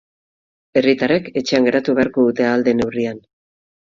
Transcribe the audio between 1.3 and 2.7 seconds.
etxean geratu beharko dute ahal